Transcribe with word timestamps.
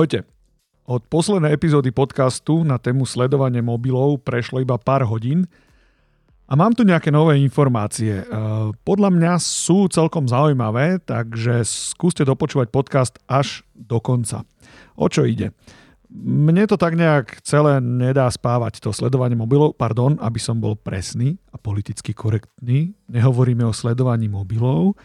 Ahojte. 0.00 0.24
Od 0.88 1.04
poslednej 1.12 1.52
epizódy 1.52 1.92
podcastu 1.92 2.64
na 2.64 2.80
tému 2.80 3.04
sledovanie 3.04 3.60
mobilov 3.60 4.24
prešlo 4.24 4.64
iba 4.64 4.80
pár 4.80 5.04
hodín 5.04 5.44
a 6.48 6.56
mám 6.56 6.72
tu 6.72 6.88
nejaké 6.88 7.12
nové 7.12 7.36
informácie. 7.36 8.24
E, 8.24 8.24
podľa 8.80 9.12
mňa 9.12 9.36
sú 9.36 9.92
celkom 9.92 10.24
zaujímavé, 10.24 11.04
takže 11.04 11.68
skúste 11.68 12.24
dopočúvať 12.24 12.72
podcast 12.72 13.20
až 13.28 13.60
do 13.76 14.00
konca. 14.00 14.48
O 14.96 15.04
čo 15.12 15.28
ide? 15.28 15.52
Mne 16.16 16.64
to 16.64 16.80
tak 16.80 16.96
nejak 16.96 17.44
celé 17.44 17.84
nedá 17.84 18.24
spávať, 18.32 18.80
to 18.80 18.96
sledovanie 18.96 19.36
mobilov, 19.36 19.76
pardon, 19.76 20.16
aby 20.24 20.40
som 20.40 20.64
bol 20.64 20.80
presný 20.80 21.36
a 21.52 21.60
politicky 21.60 22.16
korektný. 22.16 22.96
Nehovoríme 23.04 23.68
o 23.68 23.76
sledovaní 23.76 24.32
mobilov, 24.32 24.96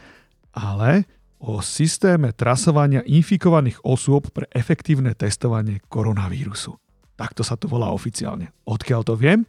ale 0.56 1.04
o 1.40 1.60
systéme 1.60 2.32
trasovania 2.32 3.04
infikovaných 3.04 3.84
osôb 3.84 4.32
pre 4.32 4.48
efektívne 4.56 5.14
testovanie 5.14 5.84
koronavírusu. 5.92 6.76
Takto 7.16 7.44
sa 7.44 7.56
to 7.56 7.72
volá 7.72 7.92
oficiálne. 7.92 8.52
Odkiaľ 8.68 9.02
to 9.08 9.16
viem? 9.16 9.48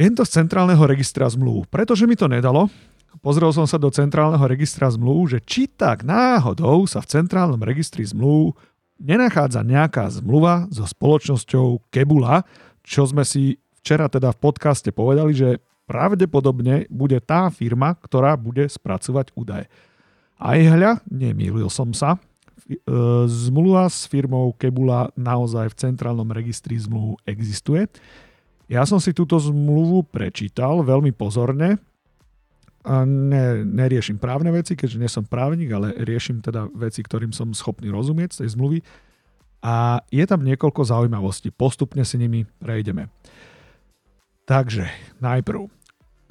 Viem 0.00 0.16
to 0.16 0.24
z 0.24 0.40
Centrálneho 0.42 0.80
registra 0.88 1.28
zmluv, 1.28 1.68
pretože 1.68 2.08
mi 2.08 2.16
to 2.16 2.26
nedalo. 2.26 2.72
Pozrel 3.20 3.52
som 3.52 3.68
sa 3.68 3.76
do 3.76 3.92
Centrálneho 3.92 4.42
registra 4.48 4.88
zmluv, 4.88 5.36
že 5.36 5.38
či 5.44 5.68
tak 5.68 6.02
náhodou 6.02 6.88
sa 6.88 7.04
v 7.04 7.10
Centrálnom 7.20 7.60
registri 7.60 8.02
zmluv 8.02 8.56
nenachádza 8.96 9.60
nejaká 9.60 10.08
zmluva 10.08 10.66
so 10.72 10.88
spoločnosťou 10.88 11.92
Kebula, 11.92 12.46
čo 12.80 13.04
sme 13.04 13.26
si 13.28 13.60
včera 13.82 14.08
teda 14.08 14.32
v 14.32 14.40
podcaste 14.40 14.88
povedali, 14.94 15.36
že 15.36 15.48
pravdepodobne 15.84 16.88
bude 16.88 17.18
tá 17.20 17.52
firma, 17.52 17.98
ktorá 17.98 18.38
bude 18.38 18.70
spracovať 18.70 19.34
údaje. 19.36 19.66
Aj 20.42 20.58
hľa, 20.58 20.98
nemýlil 21.06 21.70
som 21.70 21.94
sa, 21.94 22.18
e, 22.18 22.20
zmluva 23.30 23.86
s 23.86 24.10
firmou 24.10 24.50
Kebula 24.58 25.14
naozaj 25.14 25.70
v 25.70 25.78
centrálnom 25.78 26.26
registri 26.34 26.74
zmluv 26.74 27.14
existuje. 27.30 27.86
Ja 28.66 28.82
som 28.82 28.98
si 28.98 29.14
túto 29.14 29.38
zmluvu 29.38 30.02
prečítal 30.10 30.82
veľmi 30.82 31.14
pozorne 31.14 31.78
a 32.82 33.06
ne, 33.06 33.62
neriešim 33.62 34.18
právne 34.18 34.50
veci, 34.50 34.74
keďže 34.74 34.98
nie 34.98 35.06
som 35.06 35.22
právnik, 35.22 35.70
ale 35.70 35.94
riešim 36.02 36.42
teda 36.42 36.66
veci, 36.74 37.06
ktorým 37.06 37.30
som 37.30 37.54
schopný 37.54 37.94
rozumieť 37.94 38.34
z 38.34 38.38
tej 38.42 38.48
zmluvy. 38.58 38.78
A 39.62 40.02
je 40.10 40.24
tam 40.26 40.42
niekoľko 40.42 40.82
zaujímavostí. 40.82 41.54
Postupne 41.54 42.02
si 42.02 42.18
nimi 42.18 42.42
prejdeme. 42.58 43.06
Takže 44.42 44.90
najprv 45.22 45.70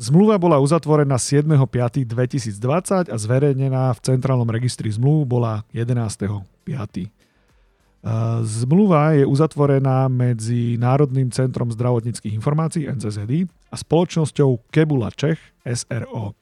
Zmluva 0.02 0.42
bola 0.42 0.58
uzatvorená 0.58 1.14
7.5.2020 1.14 3.14
a 3.14 3.18
zverejnená 3.22 3.94
v 3.94 4.00
Centrálnom 4.02 4.50
registri 4.50 4.90
zmluv 4.90 5.30
bola 5.30 5.62
11.5. 5.78 6.42
Zmluva 8.42 9.14
je 9.14 9.30
uzatvorená 9.30 10.10
medzi 10.10 10.74
Národným 10.82 11.30
centrom 11.30 11.70
zdravotníckých 11.70 12.34
informácií 12.34 12.90
NCZD 12.90 13.46
a 13.70 13.78
spoločnosťou 13.78 14.74
Kebula 14.74 15.14
Čech 15.14 15.38
SRO. 15.70 16.34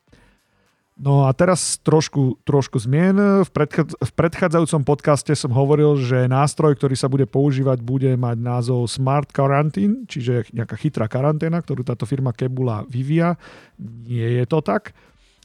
No 1.00 1.24
a 1.24 1.32
teraz 1.32 1.80
trošku, 1.80 2.44
trošku 2.44 2.76
zmien. 2.76 3.16
V, 3.48 3.50
predchádz- 3.56 3.96
v 3.96 4.12
predchádzajúcom 4.20 4.84
podcaste 4.84 5.32
som 5.32 5.56
hovoril, 5.56 5.96
že 5.96 6.28
nástroj, 6.28 6.76
ktorý 6.76 6.96
sa 7.00 7.08
bude 7.08 7.24
používať, 7.24 7.80
bude 7.80 8.12
mať 8.20 8.36
názov 8.36 8.84
Smart 8.92 9.32
Quarantine, 9.32 10.04
čiže 10.12 10.52
nejaká 10.52 10.76
chytrá 10.76 11.08
karanténa, 11.08 11.64
ktorú 11.64 11.88
táto 11.88 12.04
firma 12.04 12.36
Kebula 12.36 12.84
vyvíja. 12.84 13.40
Nie 13.80 14.44
je 14.44 14.46
to 14.52 14.60
tak. 14.60 14.92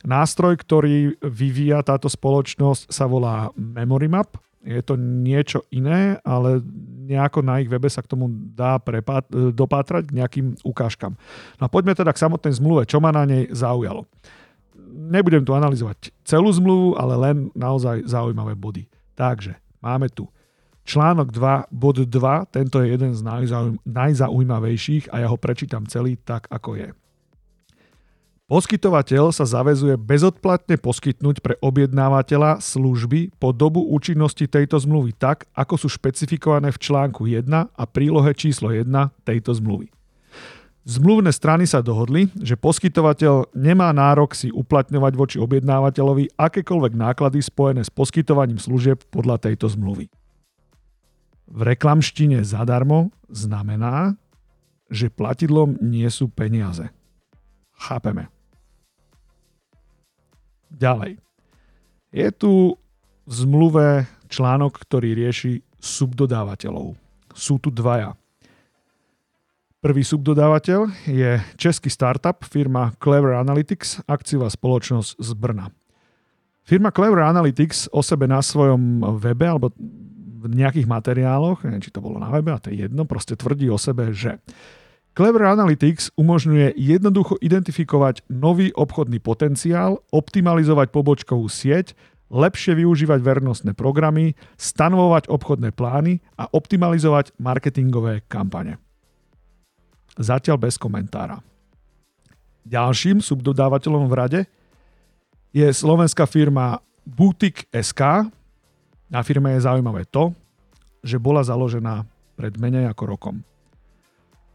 Nástroj, 0.03 0.59
ktorý 0.59 1.23
vyvíja 1.23 1.87
táto 1.87 2.11
spoločnosť, 2.11 2.91
sa 2.91 3.06
volá 3.06 3.55
Memory 3.55 4.11
Map. 4.11 4.34
Je 4.67 4.83
to 4.83 4.99
niečo 4.99 5.71
iné, 5.71 6.19
ale 6.27 6.67
nejako 7.06 7.47
na 7.47 7.62
ich 7.62 7.71
webe 7.71 7.87
sa 7.87 8.03
k 8.03 8.11
tomu 8.11 8.27
dá 8.33 8.83
prepát- 8.83 9.31
dopátrať 9.31 10.11
k 10.11 10.17
nejakým 10.19 10.47
ukážkam. 10.67 11.15
No 11.62 11.69
a 11.69 11.71
poďme 11.71 11.95
teda 11.95 12.11
k 12.11 12.27
samotnej 12.27 12.59
zmluve, 12.59 12.91
čo 12.91 12.99
ma 12.99 13.15
na 13.15 13.23
nej 13.23 13.47
zaujalo 13.55 14.11
nebudem 15.11 15.47
tu 15.47 15.55
analyzovať 15.55 16.11
celú 16.27 16.51
zmluvu, 16.51 16.99
ale 16.99 17.15
len 17.17 17.37
naozaj 17.55 18.05
zaujímavé 18.07 18.59
body. 18.59 18.85
Takže 19.15 19.55
máme 19.79 20.11
tu 20.11 20.27
článok 20.85 21.33
2, 21.33 21.73
bod 21.73 22.05
2, 22.05 22.11
tento 22.53 22.83
je 22.85 22.93
jeden 22.93 23.17
z 23.17 23.21
najzaujím, 23.25 23.81
najzaujímavejších 23.89 25.11
a 25.11 25.25
ja 25.25 25.29
ho 25.33 25.41
prečítam 25.41 25.89
celý 25.89 26.21
tak, 26.21 26.47
ako 26.53 26.77
je. 26.77 26.89
Poskytovateľ 28.45 29.33
sa 29.33 29.49
zavezuje 29.49 29.97
bezodplatne 29.97 30.77
poskytnúť 30.77 31.41
pre 31.41 31.56
objednávateľa 31.65 32.61
služby 32.61 33.33
po 33.41 33.56
dobu 33.56 33.81
účinnosti 33.89 34.45
tejto 34.45 34.77
zmluvy 34.77 35.17
tak, 35.17 35.49
ako 35.56 35.81
sú 35.81 35.89
špecifikované 35.89 36.69
v 36.69 36.77
článku 36.77 37.25
1 37.25 37.49
a 37.49 37.85
prílohe 37.89 38.37
číslo 38.37 38.69
1 38.69 38.85
tejto 39.25 39.56
zmluvy. 39.56 39.89
Zmluvné 40.84 41.33
strany 41.33 41.65
sa 41.65 41.81
dohodli, 41.81 42.28
že 42.37 42.61
poskytovateľ 42.61 43.56
nemá 43.56 43.89
nárok 43.97 44.37
si 44.37 44.53
uplatňovať 44.53 45.12
voči 45.17 45.37
objednávateľovi 45.41 46.37
akékoľvek 46.37 46.93
náklady 46.93 47.41
spojené 47.41 47.81
s 47.81 47.89
poskytovaním 47.89 48.61
služieb 48.61 49.00
podľa 49.09 49.49
tejto 49.49 49.73
zmluvy. 49.73 50.12
V 51.49 51.61
reklamštine 51.65 52.44
zadarmo 52.44 53.09
znamená, 53.33 54.21
že 54.93 55.09
platidlom 55.09 55.81
nie 55.81 56.05
sú 56.12 56.28
peniaze. 56.28 56.93
Chápeme. 57.81 58.28
Ďalej. 60.69 61.17
Je 62.12 62.28
tu 62.28 62.77
v 63.25 63.33
zmluve 63.33 64.05
článok, 64.28 64.84
ktorý 64.84 65.17
rieši 65.17 65.65
subdodávateľov. 65.81 66.93
Sú 67.33 67.56
tu 67.56 67.73
dvaja. 67.73 68.12
Prvý 69.84 70.00
subdodávateľ 70.00 70.89
je 71.05 71.45
český 71.61 71.93
startup 71.93 72.41
firma 72.41 72.97
Clever 72.97 73.37
Analytics, 73.37 74.09
akciová 74.09 74.49
spoločnosť 74.49 75.21
z 75.21 75.31
Brna. 75.37 75.69
Firma 76.65 76.89
Clever 76.89 77.21
Analytics 77.21 77.93
o 77.93 78.00
sebe 78.00 78.25
na 78.25 78.41
svojom 78.41 79.05
webe 79.21 79.44
alebo 79.44 79.77
v 79.77 80.49
nejakých 80.49 80.89
materiáloch, 80.89 81.69
neviem, 81.69 81.84
či 81.84 81.93
to 81.93 82.00
bolo 82.00 82.17
na 82.17 82.33
webe, 82.33 82.49
a 82.49 82.56
to 82.56 82.73
je 82.73 82.89
jedno, 82.89 83.05
proste 83.05 83.37
tvrdí 83.37 83.69
o 83.69 83.77
sebe, 83.77 84.09
že 84.17 84.41
Clever 85.12 85.53
Analytics 85.53 86.17
umožňuje 86.17 86.81
jednoducho 86.81 87.37
identifikovať 87.44 88.25
nový 88.33 88.73
obchodný 88.73 89.21
potenciál, 89.21 90.00
optimalizovať 90.09 90.97
pobočkovú 90.97 91.44
sieť, 91.53 91.93
lepšie 92.33 92.73
využívať 92.73 93.21
vernostné 93.21 93.77
programy, 93.77 94.33
stanovovať 94.56 95.28
obchodné 95.28 95.77
plány 95.77 96.25
a 96.41 96.49
optimalizovať 96.49 97.37
marketingové 97.37 98.25
kampane. 98.33 98.81
Zatiaľ 100.15 100.57
bez 100.63 100.79
komentára. 100.79 101.43
Ďalším 102.65 103.21
subdodávateľom 103.21 104.09
v 104.09 104.15
rade 104.15 104.41
je 105.53 105.69
slovenská 105.69 106.25
firma 106.25 106.81
Boutique 107.05 107.69
SK. 107.71 108.31
Na 109.13 109.21
firme 109.21 109.53
je 109.55 109.67
zaujímavé 109.69 110.09
to, 110.09 110.33
že 111.05 111.21
bola 111.21 111.45
založená 111.45 112.09
pred 112.35 112.57
menej 112.57 112.89
ako 112.89 113.05
rokom. 113.05 113.37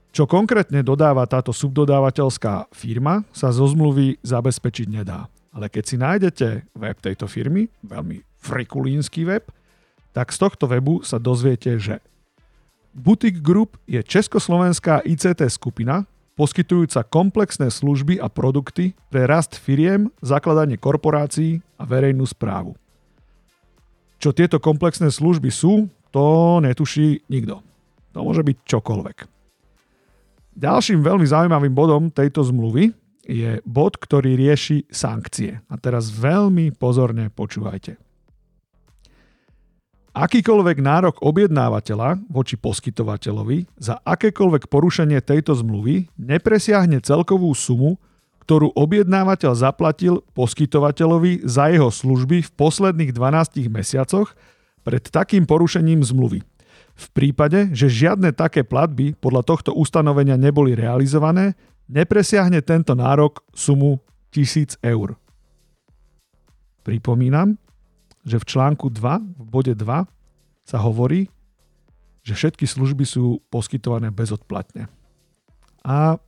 Čo 0.09 0.25
konkrétne 0.25 0.81
dodáva 0.81 1.30
táto 1.30 1.53
subdodávateľská 1.53 2.74
firma, 2.74 3.22
sa 3.30 3.53
zo 3.53 3.69
zmluvy 3.69 4.18
zabezpečiť 4.25 4.88
nedá. 4.90 5.30
Ale 5.53 5.69
keď 5.69 5.84
si 5.86 5.96
nájdete 6.02 6.48
web 6.74 6.98
tejto 6.98 7.30
firmy, 7.30 7.69
veľmi 7.86 8.25
frikulínsky 8.42 9.22
web, 9.30 9.46
tak 10.09 10.34
z 10.34 10.42
tohto 10.42 10.66
webu 10.66 11.06
sa 11.06 11.22
dozviete, 11.22 11.78
že 11.78 12.01
Boutique 12.94 13.41
Group 13.41 13.77
je 13.86 14.01
československá 14.01 15.06
ICT 15.06 15.45
skupina, 15.47 16.09
poskytujúca 16.39 17.03
komplexné 17.03 17.68
služby 17.68 18.18
a 18.18 18.31
produkty 18.31 18.95
pre 19.12 19.27
rast 19.27 19.59
firiem, 19.59 20.07
zakladanie 20.24 20.80
korporácií 20.80 21.59
a 21.75 21.83
verejnú 21.83 22.24
správu. 22.24 22.80
Čo 24.19 24.31
tieto 24.36 24.59
komplexné 24.59 25.12
služby 25.12 25.51
sú, 25.51 25.88
to 26.09 26.57
netuší 26.63 27.24
nikto. 27.27 27.62
To 28.15 28.25
môže 28.25 28.41
byť 28.41 28.57
čokoľvek. 28.65 29.18
Ďalším 30.59 31.00
veľmi 31.00 31.24
zaujímavým 31.24 31.71
bodom 31.71 32.12
tejto 32.12 32.44
zmluvy 32.44 32.92
je 33.24 33.62
bod, 33.63 33.95
ktorý 33.95 34.35
rieši 34.35 34.89
sankcie. 34.89 35.62
A 35.69 35.75
teraz 35.77 36.09
veľmi 36.12 36.74
pozorne 36.75 37.30
počúvajte. 37.31 38.08
Akýkoľvek 40.09 40.81
nárok 40.81 41.21
objednávateľa 41.21 42.25
voči 42.33 42.57
poskytovateľovi 42.57 43.69
za 43.77 44.01
akékoľvek 44.01 44.65
porušenie 44.65 45.21
tejto 45.21 45.53
zmluvy 45.53 46.09
nepresiahne 46.17 46.97
celkovú 46.97 47.53
sumu, 47.53 48.01
ktorú 48.41 48.73
objednávateľ 48.73 49.53
zaplatil 49.53 50.25
poskytovateľovi 50.33 51.45
za 51.45 51.69
jeho 51.69 51.94
služby 51.94 52.41
v 52.41 52.51
posledných 52.57 53.13
12 53.13 53.69
mesiacoch 53.69 54.33
pred 54.81 55.06
takým 55.06 55.45
porušením 55.45 56.01
zmluvy. 56.01 56.41
V 56.97 57.06
prípade, 57.13 57.69
že 57.77 57.85
žiadne 57.85 58.33
také 58.33 58.65
platby 58.65 59.13
podľa 59.21 59.45
tohto 59.45 59.71
ustanovenia 59.77 60.41
neboli 60.41 60.73
realizované, 60.73 61.53
nepresiahne 61.85 62.65
tento 62.65 62.97
nárok 62.97 63.45
sumu 63.53 64.01
1000 64.33 64.81
eur. 64.81 65.13
Pripomínam, 66.81 67.61
že 68.24 68.38
v 68.39 68.48
článku 68.48 68.92
2, 68.92 69.39
v 69.39 69.45
bode 69.48 69.74
2, 69.75 70.07
sa 70.68 70.77
hovorí, 70.77 71.31
že 72.21 72.36
všetky 72.36 72.68
služby 72.68 73.07
sú 73.07 73.42
poskytované 73.50 74.13
bezodplatne. 74.13 74.92
A 75.81 76.19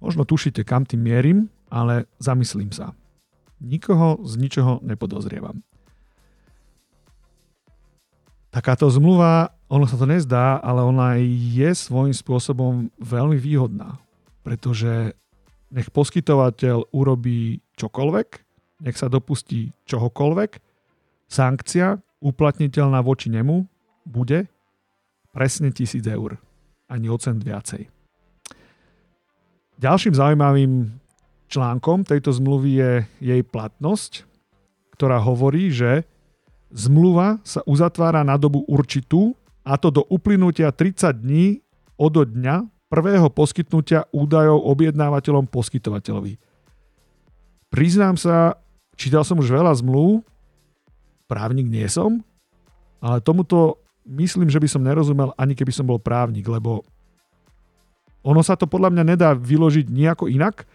možno 0.00 0.24
tušíte, 0.24 0.62
kam 0.64 0.86
tým 0.86 1.02
mierim, 1.02 1.38
ale 1.68 2.08
zamyslím 2.22 2.72
sa. 2.72 2.94
Nikoho 3.58 4.22
z 4.24 4.38
ničoho 4.38 4.80
nepodozrievam. 4.86 5.60
Takáto 8.48 8.88
zmluva, 8.88 9.52
ono 9.68 9.84
sa 9.84 10.00
to 10.00 10.08
nezdá, 10.08 10.56
ale 10.64 10.80
ona 10.80 11.20
je 11.20 11.68
svojím 11.76 12.16
spôsobom 12.16 12.88
veľmi 12.96 13.36
výhodná, 13.36 14.00
pretože 14.40 15.12
nech 15.68 15.92
poskytovateľ 15.92 16.88
urobí 16.96 17.60
čokoľvek, 17.76 18.28
nech 18.88 18.96
sa 18.96 19.12
dopustí 19.12 19.76
čohokoľvek, 19.84 20.67
sankcia 21.28 22.00
uplatniteľná 22.18 22.98
voči 23.04 23.30
nemu 23.30 23.68
bude 24.08 24.48
presne 25.30 25.70
1000 25.70 26.02
eur, 26.08 26.40
ani 26.88 27.06
o 27.06 27.16
cent 27.20 27.38
viacej. 27.38 27.86
Ďalším 29.78 30.16
zaujímavým 30.16 30.98
článkom 31.46 32.02
tejto 32.02 32.34
zmluvy 32.34 32.70
je 32.74 32.92
jej 33.22 33.42
platnosť, 33.46 34.26
ktorá 34.98 35.22
hovorí, 35.22 35.70
že 35.70 36.02
zmluva 36.74 37.38
sa 37.46 37.62
uzatvára 37.62 38.26
na 38.26 38.34
dobu 38.34 38.66
určitú, 38.66 39.38
a 39.68 39.76
to 39.76 39.92
do 39.92 40.02
uplynutia 40.08 40.72
30 40.72 41.12
dní 41.22 41.60
od 42.00 42.24
dňa 42.24 42.88
prvého 42.88 43.28
poskytnutia 43.28 44.08
údajov 44.10 44.64
objednávateľom 44.64 45.44
poskytovateľovi. 45.46 46.40
Priznám 47.68 48.16
sa, 48.16 48.56
čítal 48.96 49.28
som 49.28 49.36
už 49.36 49.52
veľa 49.52 49.76
zmluv, 49.76 50.24
právnik 51.28 51.68
nie 51.68 51.84
som, 51.86 52.24
ale 52.98 53.20
tomuto 53.20 53.78
myslím, 54.08 54.48
že 54.48 54.58
by 54.58 54.68
som 54.68 54.82
nerozumel 54.82 55.36
ani 55.36 55.52
keby 55.52 55.70
som 55.70 55.84
bol 55.84 56.00
právnik, 56.00 56.48
lebo 56.48 56.82
ono 58.24 58.40
sa 58.42 58.56
to 58.56 58.66
podľa 58.66 58.90
mňa 58.90 59.04
nedá 59.04 59.30
vyložiť 59.36 59.86
nejako 59.92 60.26
inak, 60.32 60.66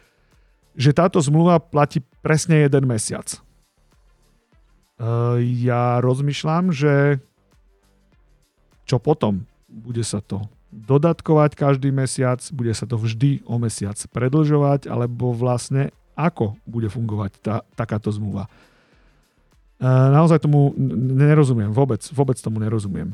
že 0.73 0.95
táto 0.95 1.19
zmluva 1.19 1.59
platí 1.59 2.01
presne 2.21 2.65
jeden 2.65 2.87
mesiac. 2.89 3.27
E, 3.33 3.37
ja 5.65 5.99
rozmýšľam, 5.99 6.73
že 6.73 7.19
čo 8.87 8.97
potom? 8.97 9.45
Bude 9.69 10.01
sa 10.05 10.21
to 10.21 10.45
dodatkovať 10.73 11.53
každý 11.53 11.93
mesiac, 11.93 12.41
bude 12.49 12.73
sa 12.73 12.89
to 12.89 12.97
vždy 12.97 13.45
o 13.45 13.61
mesiac 13.61 13.93
predlžovať, 14.09 14.89
alebo 14.89 15.29
vlastne 15.29 15.93
ako 16.17 16.57
bude 16.65 16.89
fungovať 16.89 17.31
tá, 17.41 17.55
takáto 17.77 18.09
zmluva. 18.09 18.49
Naozaj 19.83 20.47
tomu 20.47 20.71
nerozumiem, 21.11 21.75
vôbec, 21.75 21.99
vôbec 22.15 22.39
tomu 22.39 22.63
nerozumiem. 22.63 23.11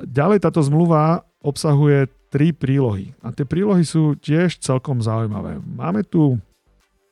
Ďalej 0.00 0.40
táto 0.48 0.64
zmluva 0.64 1.28
obsahuje 1.44 2.08
tri 2.32 2.56
prílohy. 2.56 3.12
A 3.20 3.28
tie 3.28 3.44
prílohy 3.44 3.84
sú 3.84 4.16
tiež 4.16 4.56
celkom 4.56 5.04
zaujímavé. 5.04 5.60
Máme 5.60 6.00
tu 6.00 6.40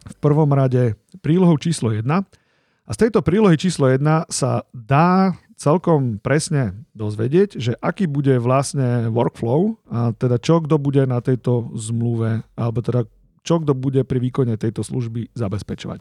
v 0.01 0.17
prvom 0.17 0.49
rade 0.49 0.97
prílohu 1.21 1.61
číslo 1.61 1.93
1 1.93 2.09
a 2.09 2.91
z 2.91 2.97
tejto 2.97 3.21
prílohy 3.21 3.61
číslo 3.61 3.85
1 3.93 4.01
sa 4.33 4.65
dá 4.73 5.37
celkom 5.61 6.17
presne 6.17 6.73
dozvedieť, 6.97 7.61
že 7.61 7.77
aký 7.85 8.09
bude 8.09 8.41
vlastne 8.41 9.13
workflow, 9.13 9.77
a 9.93 10.17
teda 10.17 10.41
čo 10.41 10.65
kto 10.65 10.81
bude 10.81 11.05
na 11.05 11.21
tejto 11.21 11.69
zmluve, 11.77 12.41
alebo 12.57 12.81
teda 12.81 13.05
čo 13.45 13.61
kto 13.61 13.77
bude 13.77 14.01
pri 14.09 14.25
výkone 14.25 14.57
tejto 14.57 14.81
služby 14.81 15.37
zabezpečovať. 15.37 16.01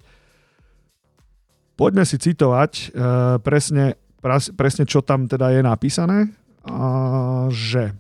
Poďme 1.79 2.03
si 2.03 2.19
citovať 2.19 2.71
e, 2.75 2.83
presne, 3.39 3.95
presne, 4.59 4.83
čo 4.83 4.99
tam 4.99 5.31
teda 5.31 5.55
je 5.55 5.61
napísané, 5.63 6.27
a, 6.67 7.47
že 7.47 7.95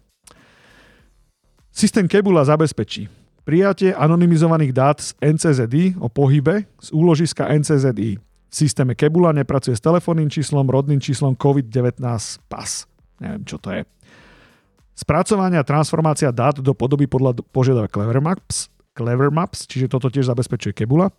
systém 1.71 2.03
Kebula 2.03 2.43
zabezpečí 2.43 3.07
prijatie 3.47 3.95
anonymizovaných 3.95 4.71
dát 4.75 4.97
z 4.99 5.15
NCZI 5.23 5.95
o 6.03 6.11
pohybe 6.11 6.67
z 6.83 6.89
úložiska 6.91 7.47
NCZI 7.47 8.19
v 8.49 8.53
systéme 8.53 8.97
Kebula 8.97 9.29
nepracuje 9.29 9.77
s 9.77 9.81
telefónnym 9.81 10.25
číslom, 10.25 10.65
rodným 10.65 10.97
číslom 10.97 11.37
COVID-19 11.37 12.01
PAS. 12.49 12.89
Neviem, 13.21 13.45
čo 13.45 13.61
to 13.61 13.69
je. 13.69 13.85
Spracovanie 14.97 15.61
transformácia 15.63 16.33
dát 16.33 16.57
do 16.59 16.73
podoby 16.73 17.05
podľa 17.05 17.39
požiadavek 17.53 17.93
Clever 17.93 18.19
Maps, 18.19 18.67
Clever 18.97 19.31
Maps, 19.31 19.69
čiže 19.69 19.87
toto 19.87 20.09
tiež 20.11 20.27
zabezpečuje 20.27 20.75
Kebula. 20.75 21.13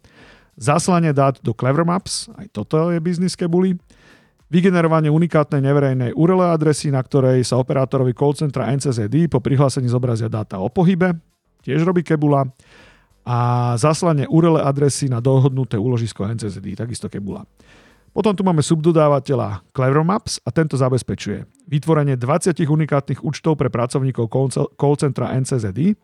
Zaslanie 0.59 1.15
dát 1.15 1.39
do 1.43 1.55
Clever 1.55 1.87
Maps, 1.87 2.31
aj 2.39 2.51
toto 2.51 2.91
je 2.91 2.99
biznis 2.99 3.39
Kebuly. 3.39 3.79
Vygenerovanie 4.51 5.15
unikátnej 5.15 5.63
neverejnej 5.63 6.11
URL 6.19 6.51
adresy, 6.51 6.91
na 6.91 6.99
ktorej 6.99 7.47
sa 7.47 7.55
operátorovi 7.63 8.11
call 8.11 8.35
centra 8.35 8.67
NCZD 8.75 9.31
po 9.31 9.39
prihlásení 9.39 9.87
zobrazia 9.87 10.27
dáta 10.27 10.59
o 10.59 10.67
pohybe, 10.67 11.15
tiež 11.63 11.87
robí 11.87 12.03
Kebula 12.03 12.51
a 13.23 13.39
zaslanie 13.79 14.27
URL 14.27 14.59
adresy 14.59 15.07
na 15.07 15.23
dohodnuté 15.23 15.79
úložisko 15.79 16.27
NCZD, 16.27 16.75
takisto 16.75 17.07
Kebula. 17.07 17.47
Potom 18.11 18.35
tu 18.35 18.43
máme 18.43 18.59
subdodávateľa 18.59 19.63
Clever 19.71 20.03
Maps 20.03 20.43
a 20.43 20.51
tento 20.51 20.75
zabezpečuje 20.75 21.47
vytvorenie 21.71 22.19
20 22.19 22.59
unikátnych 22.67 23.23
účtov 23.23 23.55
pre 23.55 23.71
pracovníkov 23.71 24.27
call 24.75 24.97
centra 24.99 25.31
NCZD, 25.39 25.95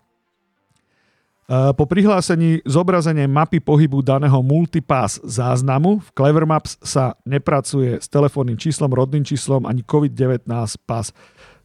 po 1.49 1.85
prihlásení 1.87 2.59
zobrazenie 2.67 3.31
mapy 3.31 3.63
pohybu 3.63 4.03
daného 4.03 4.43
multipass 4.43 5.23
záznamu 5.23 6.03
v 6.03 6.09
Clever 6.11 6.43
Maps 6.43 6.75
sa 6.83 7.15
nepracuje 7.23 8.03
s 8.03 8.11
telefónnym 8.11 8.59
číslom, 8.59 8.91
rodným 8.91 9.23
číslom 9.23 9.63
ani 9.63 9.87
COVID-19 9.87 10.51
pas. 10.83 11.15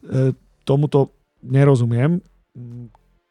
E, 0.06 0.30
tomuto 0.62 1.10
nerozumiem 1.42 2.22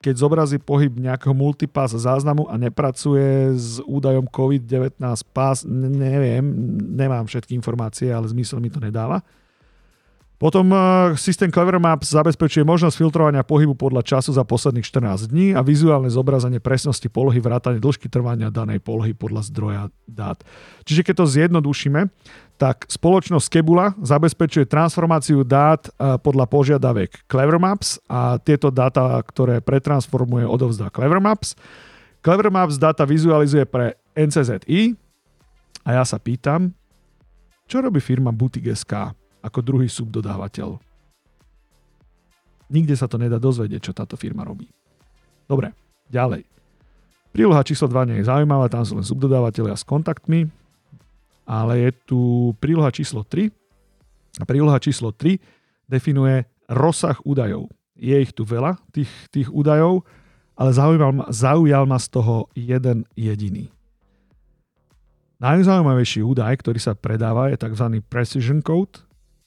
keď 0.01 0.15
zobrazí 0.17 0.57
pohyb 0.57 0.97
nejakého 0.97 1.31
multipass 1.37 1.93
záznamu 1.93 2.49
a 2.49 2.57
nepracuje 2.57 3.53
s 3.53 3.77
údajom 3.85 4.25
COVID-19 4.25 4.97
pás, 5.29 5.61
neviem, 5.69 6.41
nemám 6.97 7.29
všetky 7.29 7.53
informácie, 7.53 8.09
ale 8.09 8.25
zmysel 8.25 8.57
mi 8.57 8.73
to 8.73 8.81
nedáva. 8.81 9.21
Potom 10.41 10.73
eh, 10.73 11.13
systém 11.21 11.53
Clever 11.53 11.77
Maps 11.77 12.17
zabezpečuje 12.17 12.65
možnosť 12.65 12.97
filtrovania 12.97 13.45
pohybu 13.45 13.77
podľa 13.77 14.01
času 14.01 14.33
za 14.33 14.41
posledných 14.41 14.81
14 14.81 15.29
dní 15.29 15.53
a 15.53 15.61
vizuálne 15.61 16.09
zobrazenie 16.09 16.57
presnosti 16.57 17.05
polohy 17.13 17.37
vrátane 17.37 17.77
dĺžky 17.77 18.09
trvania 18.09 18.49
danej 18.49 18.81
polohy 18.81 19.13
podľa 19.13 19.45
zdroja 19.53 19.83
dát. 20.09 20.41
Čiže 20.81 21.05
keď 21.05 21.15
to 21.21 21.25
zjednodušíme, 21.29 22.09
tak 22.57 22.89
spoločnosť 22.89 23.53
Kebula 23.53 23.93
zabezpečuje 24.01 24.65
transformáciu 24.65 25.45
dát 25.45 25.85
eh, 25.93 26.17
podľa 26.17 26.49
požiadavek 26.49 27.29
Clever 27.29 27.61
Maps 27.61 28.01
a 28.09 28.41
tieto 28.41 28.73
dáta, 28.73 29.21
ktoré 29.21 29.61
pretransformuje, 29.61 30.49
odovzdá 30.49 30.89
Clever 30.89 31.21
Maps. 31.21 31.53
Clever 32.25 32.49
Maps 32.49 32.81
dáta 32.81 33.05
vizualizuje 33.05 33.69
pre 33.69 33.93
NCZI 34.17 34.97
a 35.85 36.01
ja 36.01 36.03
sa 36.05 36.17
pýtam, 36.17 36.73
čo 37.69 37.77
robí 37.77 38.01
firma 38.01 38.33
Boutique 38.33 38.73
SK? 38.73 39.20
Ako 39.41 39.59
druhý 39.61 39.89
subdodávateľ. 39.89 40.77
Nikde 42.71 42.95
sa 42.95 43.11
to 43.11 43.19
nedá 43.19 43.35
dozvedieť, 43.35 43.91
čo 43.91 43.97
táto 43.97 44.15
firma 44.15 44.47
robí. 44.47 44.71
Dobre, 45.49 45.75
ďalej. 46.07 46.47
Príloha 47.35 47.63
číslo 47.67 47.91
2 47.91 48.07
nie 48.11 48.17
je 48.23 48.29
zaujímavá, 48.31 48.71
tam 48.71 48.87
sú 48.87 48.95
len 48.95 49.07
subdodávateľia 49.07 49.75
s 49.75 49.87
kontaktmi, 49.87 50.47
ale 51.43 51.73
je 51.83 51.91
tu 52.07 52.19
príloha 52.63 52.91
číslo 52.91 53.27
3 53.27 53.51
a 54.39 54.43
príloha 54.47 54.79
číslo 54.79 55.11
3 55.11 55.35
definuje 55.91 56.47
rozsah 56.71 57.19
údajov. 57.27 57.67
Je 57.99 58.15
ich 58.15 58.31
tu 58.31 58.47
veľa, 58.47 58.79
tých, 58.95 59.11
tých 59.31 59.51
údajov, 59.51 60.07
ale 60.55 60.71
zaujal 60.71 61.11
ma, 61.11 61.25
zaujal 61.27 61.83
ma 61.83 61.99
z 61.99 62.07
toho 62.07 62.47
jeden 62.55 63.03
jediný. 63.19 63.67
Najzaujímavejší 65.41 66.21
údaj, 66.21 66.61
ktorý 66.61 66.79
sa 66.79 66.93
predáva, 66.93 67.49
je 67.49 67.57
tzv. 67.57 67.99
precision 68.05 68.61
code, 68.61 69.01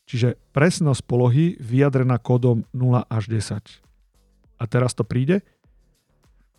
Čiže 0.05 0.37
presnosť 0.53 1.03
polohy 1.09 1.57
vyjadrená 1.57 2.21
kódom 2.21 2.69
0 2.77 3.09
až 3.09 3.25
10. 3.33 3.61
A 4.61 4.65
teraz 4.69 4.93
to 4.93 5.03
príde. 5.03 5.41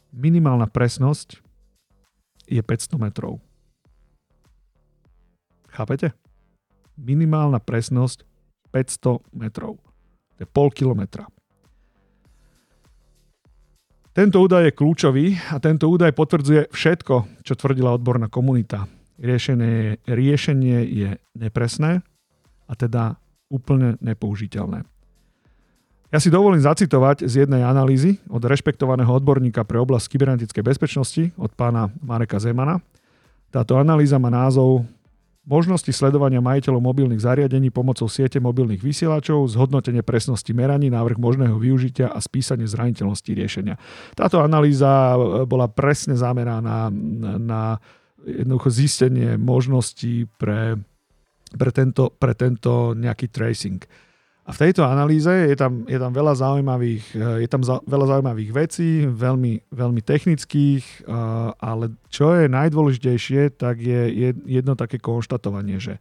Minimálna 0.10 0.66
presnosť 0.66 1.42
je 2.50 2.62
500 2.62 2.98
metrov. 2.98 3.42
Chápete? 5.70 6.16
Minimálna 6.96 7.60
presnosť 7.60 8.24
500 8.72 9.22
metrov. 9.36 9.78
To 10.36 10.40
je 10.44 10.48
pol 10.48 10.72
kilometra. 10.72 11.28
Tento 14.16 14.40
údaj 14.40 14.72
je 14.72 14.78
kľúčový 14.80 15.25
a 15.52 15.60
tento 15.60 15.92
údaj 15.92 16.16
potvrdzuje 16.16 16.72
všetko, 16.72 17.44
čo 17.44 17.54
tvrdila 17.60 17.92
odborná 17.92 18.32
komunita. 18.32 18.88
Riešenie, 19.20 20.08
riešenie 20.08 20.80
je 20.88 21.10
nepresné 21.36 22.00
a 22.64 22.74
teda 22.80 23.20
úplne 23.50 23.96
nepoužiteľné. 24.02 24.84
Ja 26.14 26.24
si 26.24 26.32
dovolím 26.32 26.64
zacitovať 26.64 27.28
z 27.28 27.44
jednej 27.44 27.66
analýzy 27.66 28.24
od 28.32 28.40
rešpektovaného 28.40 29.10
odborníka 29.10 29.68
pre 29.68 29.82
oblasť 29.82 30.16
kybernetickej 30.16 30.64
bezpečnosti 30.64 31.24
od 31.36 31.52
pána 31.52 31.92
Mareka 32.00 32.40
Zemana. 32.40 32.80
Táto 33.52 33.75
analýza 33.75 34.16
má 34.16 34.32
názov 34.32 34.88
možnosti 35.46 35.92
sledovania 35.94 36.42
majiteľov 36.42 36.82
mobilných 36.82 37.22
zariadení 37.22 37.70
pomocou 37.70 38.10
siete 38.10 38.42
mobilných 38.42 38.82
vysielačov, 38.82 39.46
zhodnotenie 39.46 40.02
presnosti 40.02 40.50
meraní, 40.58 40.90
návrh 40.90 41.22
možného 41.22 41.56
využitia 41.60 42.10
a 42.10 42.18
spísanie 42.18 42.66
zraniteľnosti 42.66 43.30
riešenia. 43.30 43.75
Táto 44.18 44.42
analýza 44.42 45.14
bola 45.46 45.70
presne 45.70 46.18
zameraná 46.18 46.64
na, 46.64 46.90
na 47.38 47.62
jednoducho 48.25 48.74
zistenie 48.74 49.38
možností 49.38 50.25
pre, 50.42 50.82
pre, 51.56 51.72
tento, 51.72 52.12
pre 52.16 52.36
tento 52.36 52.94
nejaký 52.94 53.32
tracing. 53.32 53.82
A 54.46 54.54
v 54.54 54.62
tejto 54.62 54.86
analýze 54.86 55.26
je 55.26 55.58
tam, 55.58 55.90
je 55.90 55.98
tam, 55.98 56.14
veľa, 56.14 56.38
zaujímavých, 56.38 57.06
eh, 57.18 57.42
je 57.42 57.50
tam 57.50 57.66
za, 57.66 57.82
veľa 57.82 58.06
zaujímavých 58.14 58.52
vecí, 58.54 58.90
veľmi, 59.10 59.74
veľmi 59.74 60.02
technických, 60.06 60.86
eh, 60.86 61.06
ale 61.58 61.98
čo 62.14 62.30
je 62.38 62.46
najdôležitejšie, 62.46 63.58
tak 63.58 63.82
je 63.82 64.38
jedno 64.46 64.78
také 64.78 65.02
konštatovanie, 65.02 65.82
že 65.82 65.98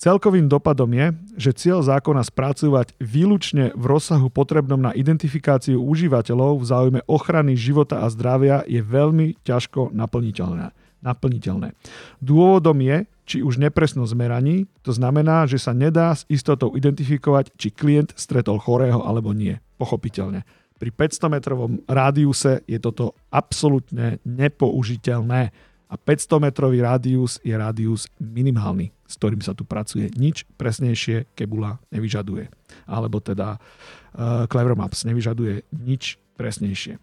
celkovým 0.00 0.48
dopadom 0.48 0.88
je, 0.96 1.06
že 1.36 1.56
cieľ 1.60 1.84
zákona 1.84 2.24
spracovať 2.24 2.96
výlučne 3.04 3.76
v 3.76 3.84
rozsahu 3.84 4.32
potrebnom 4.32 4.80
na 4.80 4.96
identifikáciu 4.96 5.76
užívateľov 5.76 6.64
v 6.64 6.64
záujme 6.64 7.00
ochrany 7.04 7.52
života 7.52 8.00
a 8.00 8.08
zdravia 8.08 8.64
je 8.64 8.80
veľmi 8.80 9.44
ťažko 9.44 9.92
naplniteľné 9.92 10.85
naplniteľné. 11.06 11.78
Dôvodom 12.18 12.82
je, 12.82 13.06
či 13.26 13.38
už 13.42 13.62
nepresnosť 13.62 14.12
meraní, 14.18 14.66
to 14.82 14.90
znamená, 14.90 15.46
že 15.46 15.62
sa 15.62 15.70
nedá 15.70 16.10
s 16.14 16.26
istotou 16.26 16.74
identifikovať, 16.74 17.54
či 17.54 17.70
klient 17.70 18.10
stretol 18.18 18.58
chorého 18.58 19.02
alebo 19.06 19.30
nie. 19.30 19.58
Pochopiteľne. 19.78 20.42
Pri 20.76 20.92
500 20.92 21.32
metrovom 21.32 21.72
rádiuse 21.88 22.60
je 22.68 22.76
toto 22.76 23.16
absolútne 23.32 24.20
nepoužiteľné 24.28 25.54
a 25.86 25.94
500 25.94 26.42
metrový 26.42 26.82
rádius 26.82 27.38
je 27.46 27.54
rádius 27.54 28.10
minimálny, 28.18 28.90
s 29.06 29.14
ktorým 29.16 29.40
sa 29.40 29.54
tu 29.54 29.62
pracuje. 29.62 30.10
Nič 30.18 30.44
presnejšie 30.58 31.32
Kebula 31.32 31.78
nevyžaduje. 31.94 32.50
Alebo 32.90 33.22
teda 33.22 33.56
uh, 33.56 34.44
Clever 34.50 34.74
Maps 34.74 35.06
nevyžaduje 35.06 35.64
nič 35.72 36.18
presnejšie. 36.36 36.98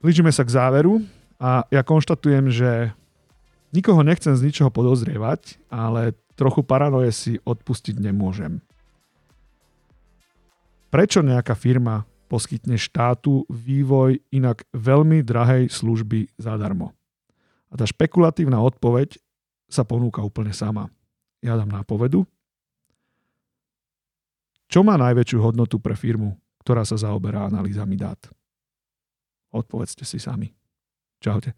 Blížime 0.00 0.30
sa 0.30 0.46
k 0.46 0.54
záveru. 0.54 1.02
A 1.40 1.64
ja 1.72 1.80
konštatujem, 1.80 2.52
že 2.52 2.92
nikoho 3.72 4.04
nechcem 4.04 4.36
z 4.36 4.44
ničoho 4.44 4.68
podozrievať, 4.68 5.56
ale 5.72 6.12
trochu 6.36 6.60
paranoje 6.60 7.10
si 7.16 7.32
odpustiť 7.40 7.96
nemôžem. 7.96 8.60
Prečo 10.92 11.24
nejaká 11.24 11.56
firma 11.56 12.04
poskytne 12.28 12.76
štátu 12.76 13.48
vývoj 13.48 14.20
inak 14.36 14.68
veľmi 14.76 15.24
drahej 15.24 15.72
služby 15.72 16.36
zadarmo? 16.36 16.92
A 17.72 17.78
tá 17.78 17.88
špekulatívna 17.88 18.60
odpoveď 18.60 19.16
sa 19.70 19.86
ponúka 19.86 20.20
úplne 20.20 20.52
sama. 20.52 20.92
Ja 21.40 21.56
dám 21.56 21.72
nápovedu. 21.72 22.26
Čo 24.68 24.84
má 24.84 24.98
najväčšiu 25.00 25.40
hodnotu 25.40 25.80
pre 25.80 25.96
firmu, 25.96 26.36
ktorá 26.62 26.84
sa 26.84 27.00
zaoberá 27.00 27.48
analýzami 27.48 27.96
dát? 27.96 28.18
Odpovedzte 29.50 30.04
si 30.04 30.20
sami. 30.20 30.59
Čaute. 31.20 31.54